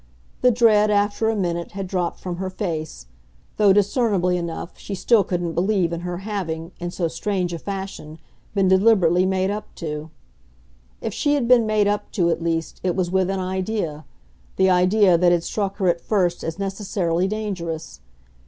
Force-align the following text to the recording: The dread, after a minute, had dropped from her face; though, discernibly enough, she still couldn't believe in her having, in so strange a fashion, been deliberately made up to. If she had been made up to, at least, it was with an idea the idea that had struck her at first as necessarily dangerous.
The 0.41 0.49
dread, 0.49 0.89
after 0.89 1.29
a 1.29 1.35
minute, 1.35 1.73
had 1.73 1.85
dropped 1.85 2.19
from 2.19 2.37
her 2.37 2.49
face; 2.49 3.05
though, 3.57 3.71
discernibly 3.71 4.35
enough, 4.35 4.75
she 4.79 4.95
still 4.95 5.23
couldn't 5.23 5.53
believe 5.53 5.93
in 5.93 5.99
her 5.99 6.17
having, 6.25 6.71
in 6.79 6.89
so 6.89 7.07
strange 7.07 7.53
a 7.53 7.59
fashion, 7.59 8.17
been 8.55 8.67
deliberately 8.67 9.27
made 9.27 9.51
up 9.51 9.75
to. 9.75 10.09
If 11.01 11.13
she 11.13 11.35
had 11.35 11.47
been 11.47 11.67
made 11.67 11.87
up 11.87 12.11
to, 12.13 12.31
at 12.31 12.41
least, 12.41 12.81
it 12.83 12.95
was 12.95 13.11
with 13.11 13.29
an 13.29 13.39
idea 13.39 14.05
the 14.55 14.71
idea 14.71 15.19
that 15.19 15.31
had 15.31 15.43
struck 15.43 15.77
her 15.77 15.87
at 15.87 16.01
first 16.01 16.43
as 16.43 16.57
necessarily 16.57 17.27
dangerous. 17.27 17.99